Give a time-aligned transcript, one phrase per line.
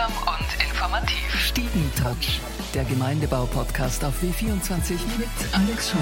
[0.00, 1.34] Unterhaltsam und informativ.
[1.34, 2.40] Stiegentouch,
[2.74, 6.00] der Gemeindebau-Podcast auf W24 mit Alex Scheuer.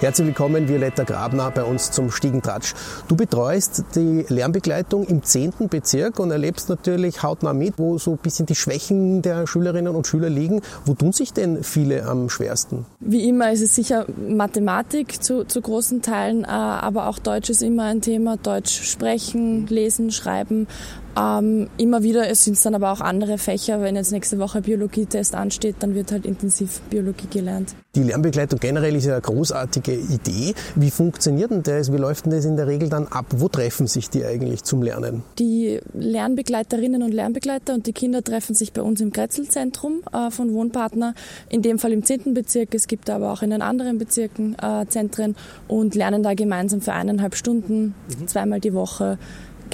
[0.00, 2.74] Herzlich willkommen, Violetta Grabner, bei uns zum Stiegentratsch.
[3.08, 5.68] Du betreust die Lernbegleitung im 10.
[5.70, 10.06] Bezirk und erlebst natürlich hautnah mit, wo so ein bisschen die Schwächen der Schülerinnen und
[10.06, 10.62] Schüler liegen.
[10.84, 12.86] Wo tun sich denn viele am schwersten?
[13.00, 17.62] Wie immer ist es sicher Mathematik zu, zu großen Teilen, äh, aber auch Deutsch ist
[17.62, 18.36] immer ein Thema.
[18.36, 20.66] Deutsch sprechen, lesen, schreiben
[21.16, 23.80] ähm, immer wieder sind es dann aber auch andere Fächer.
[23.80, 27.74] Wenn jetzt nächste Woche Biologietest ansteht, dann wird halt intensiv Biologie gelernt.
[27.94, 30.54] Die Lernbegleitung generell ist ja eine großartige Idee.
[30.74, 31.92] Wie funktioniert denn das?
[31.92, 33.26] Wie läuft denn das in der Regel dann ab?
[33.36, 35.22] Wo treffen sich die eigentlich zum Lernen?
[35.38, 40.52] Die Lernbegleiterinnen und Lernbegleiter und die Kinder treffen sich bei uns im Grätzelzentrum äh, von
[40.52, 41.14] Wohnpartner,
[41.48, 42.34] in dem Fall im 10.
[42.34, 42.74] Bezirk.
[42.74, 45.36] Es gibt aber auch in den anderen Bezirken äh, Zentren
[45.68, 48.26] und lernen da gemeinsam für eineinhalb Stunden, mhm.
[48.26, 49.18] zweimal die Woche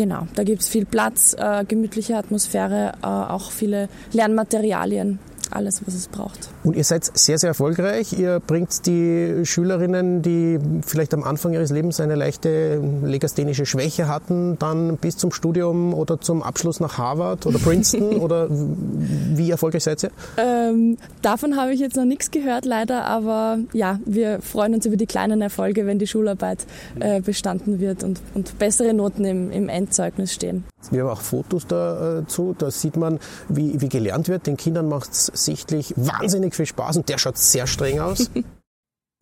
[0.01, 5.19] Genau, da gibt es viel Platz, äh, gemütliche Atmosphäre, äh, auch viele Lernmaterialien
[5.51, 6.49] alles, was es braucht.
[6.63, 8.13] Und ihr seid sehr, sehr erfolgreich.
[8.13, 14.59] Ihr bringt die Schülerinnen, die vielleicht am Anfang ihres Lebens eine leichte legasthenische Schwäche hatten,
[14.59, 20.03] dann bis zum Studium oder zum Abschluss nach Harvard oder Princeton oder wie erfolgreich seid
[20.03, 20.11] ihr?
[20.37, 24.97] Ähm, davon habe ich jetzt noch nichts gehört, leider, aber ja, wir freuen uns über
[24.97, 26.67] die kleinen Erfolge, wenn die Schularbeit
[26.99, 30.65] äh, bestanden wird und, und bessere Noten im, im Endzeugnis stehen.
[30.91, 34.47] Wir haben auch Fotos dazu, da sieht man, wie, wie gelernt wird.
[34.47, 38.31] Den Kindern macht es sichtlich wahnsinnig viel Spaß und der schaut sehr streng aus.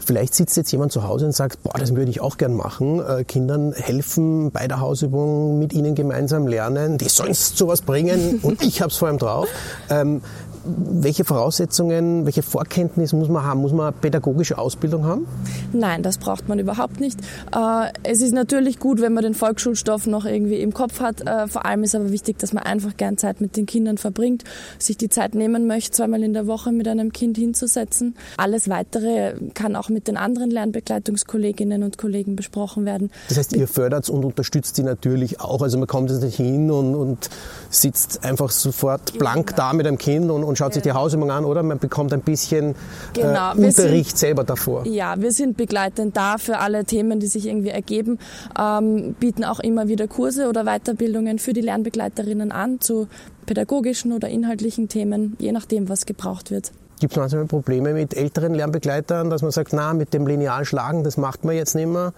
[0.01, 3.05] Vielleicht sitzt jetzt jemand zu Hause und sagt, boah, das würde ich auch gern machen.
[3.05, 6.99] Äh, Kindern helfen bei der Hausübung, mit ihnen gemeinsam lernen.
[6.99, 9.49] Die sollen es zu was bringen und ich hab's vor allem drauf.
[9.91, 10.23] Ähm,
[10.65, 13.61] welche Voraussetzungen, welche Vorkenntnisse muss man haben?
[13.61, 15.27] Muss man pädagogische Ausbildung haben?
[15.73, 17.21] Nein, das braucht man überhaupt nicht.
[17.55, 21.21] Äh, es ist natürlich gut, wenn man den Volksschulstoff noch irgendwie im Kopf hat.
[21.27, 24.45] Äh, vor allem ist aber wichtig, dass man einfach gern Zeit mit den Kindern verbringt,
[24.79, 28.17] sich die Zeit nehmen möchte, zweimal in der Woche mit einem Kind hinzusetzen.
[28.37, 33.11] Alles Weitere kann auch mit den anderen Lernbegleitungskolleginnen und Kollegen besprochen werden.
[33.29, 35.63] Das heißt, ihr fördert und unterstützt sie natürlich auch.
[35.63, 37.31] Also man kommt jetzt nicht hin und, und
[37.71, 41.45] sitzt einfach sofort blank da mit einem Kind und, und schaut sich die Hausübung an,
[41.45, 41.63] oder?
[41.63, 42.75] Man bekommt ein bisschen äh,
[43.15, 43.55] genau.
[43.55, 44.87] äh, Unterricht sind, selber davor.
[44.87, 48.19] Ja, wir sind begleitend da für alle Themen, die sich irgendwie ergeben,
[48.59, 53.09] ähm, bieten auch immer wieder Kurse oder Weiterbildungen für die Lernbegleiterinnen an zu
[53.47, 56.73] pädagogischen oder inhaltlichen Themen, je nachdem, was gebraucht wird.
[57.01, 61.05] Gibt es manchmal Probleme mit älteren Lernbegleitern, dass man sagt, na, mit dem Lineal schlagen,
[61.05, 62.13] das macht man jetzt nicht mehr?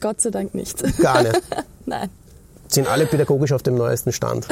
[0.00, 0.82] Gott sei Dank nicht.
[0.98, 1.42] Gar nicht?
[1.86, 2.08] Nein
[2.74, 4.46] sind alle pädagogisch auf dem neuesten Stand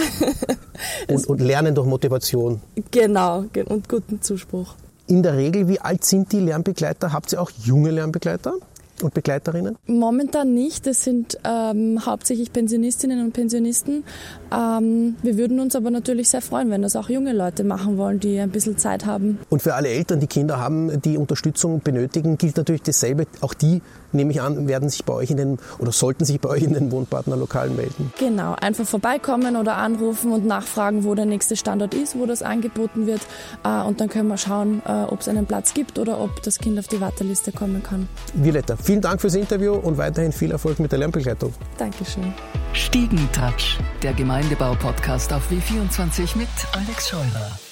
[1.09, 2.61] und, und, lernen durch Motivation.
[2.91, 4.75] Genau, und guten Zuspruch.
[5.07, 7.13] In der Regel, wie alt sind die Lernbegleiter?
[7.13, 8.55] Habt ihr auch junge Lernbegleiter?
[9.03, 9.77] Und Begleiterinnen?
[9.87, 10.87] Momentan nicht.
[10.87, 14.05] Das sind ähm, hauptsächlich Pensionistinnen und Pensionisten.
[14.53, 18.21] Ähm, wir würden uns aber natürlich sehr freuen, wenn das auch junge Leute machen wollen,
[18.21, 19.39] die ein bisschen Zeit haben.
[19.49, 23.27] Und für alle Eltern, die Kinder haben, die Unterstützung benötigen, gilt natürlich dasselbe.
[23.41, 23.83] Auch die,
[24.13, 26.75] nehme ich an, werden sich bei euch in den oder sollten sich bei euch in
[26.75, 28.13] den Wohnpartnerlokalen melden.
[28.19, 33.07] Genau, einfach vorbeikommen oder anrufen und nachfragen, wo der nächste Standort ist, wo das angeboten
[33.07, 33.21] wird.
[33.65, 36.59] Äh, und dann können wir schauen, äh, ob es einen Platz gibt oder ob das
[36.59, 38.09] Kind auf die Warteliste kommen kann.
[38.35, 41.53] Violetta, Vielen Dank fürs Interview und weiterhin viel Erfolg mit der Lernbegleitung.
[41.77, 42.33] Dankeschön.
[42.73, 47.68] Stiegentouch, der Gemeindebau-Podcast auf W24 mit Alex Scheurer.